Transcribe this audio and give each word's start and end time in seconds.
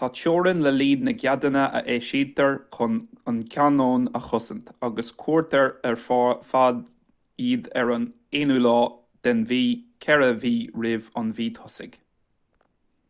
tá 0.00 0.08
teorainn 0.18 0.62
le 0.66 0.70
líon 0.76 1.02
na 1.08 1.12
gceadanna 1.22 1.64
a 1.80 1.82
eisítear 1.94 2.54
chun 2.76 2.94
an 3.32 3.40
cainneon 3.56 4.06
a 4.22 4.22
chosaint 4.28 4.72
agus 4.88 5.12
cuirtear 5.24 5.68
ar 5.90 6.00
fáil 6.06 6.80
iad 7.50 7.70
ar 7.84 7.94
an 7.98 8.08
1ú 8.42 8.58
lá 8.70 8.76
den 9.28 9.46
mhí 9.54 9.62
ceithre 10.08 10.32
mhí 10.40 10.56
roimh 10.82 11.12
an 11.22 11.36
mhí 11.38 11.50
thosaigh 11.62 12.00